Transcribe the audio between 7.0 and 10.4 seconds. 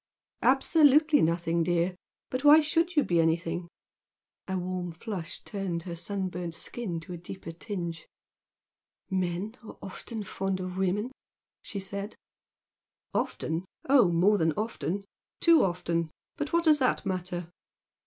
to a deeper tinge. "Men are often